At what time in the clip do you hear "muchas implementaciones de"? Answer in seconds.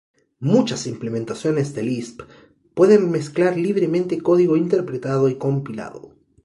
0.39-1.83